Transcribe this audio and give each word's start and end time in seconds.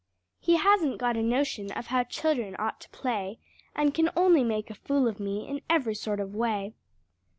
He 0.39 0.55
hasn't 0.55 0.97
got 0.97 1.15
a 1.15 1.21
notion 1.21 1.71
of 1.73 1.85
how 1.93 2.03
children 2.05 2.55
ought 2.57 2.81
to 2.81 2.89
play, 2.89 3.37
And 3.75 3.93
can 3.93 4.09
only 4.17 4.43
make 4.43 4.71
a 4.71 4.73
fool 4.73 5.07
of 5.07 5.19
me 5.19 5.47
in 5.47 5.61
every 5.69 5.93
sort 5.93 6.19
of 6.19 6.33
way. 6.33 6.73